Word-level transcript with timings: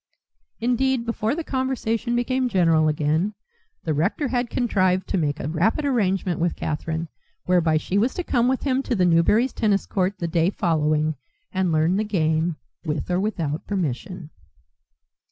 Indeed, 0.59 1.05
before 1.05 1.35
the 1.35 1.43
conversation 1.43 2.15
became 2.15 2.49
general 2.49 2.87
again 2.87 3.35
the 3.83 3.93
rector 3.93 4.29
had 4.29 4.49
contrived 4.49 5.07
to 5.09 5.17
make 5.19 5.39
a 5.39 5.47
rapid 5.47 5.85
arrangement 5.85 6.39
with 6.39 6.55
Catherine 6.55 7.07
whereby 7.45 7.77
she 7.77 7.99
was 7.99 8.15
to 8.15 8.23
come 8.23 8.47
with 8.47 8.63
him 8.63 8.81
to 8.81 8.95
the 8.95 9.05
Newberry's 9.05 9.53
tennis 9.53 9.85
court 9.85 10.17
the 10.17 10.27
day 10.27 10.49
following 10.49 11.17
and 11.53 11.71
learn 11.71 11.97
the 11.97 12.03
game, 12.03 12.55
with 12.83 13.11
or 13.11 13.19
without 13.19 13.67
permission. 13.67 14.31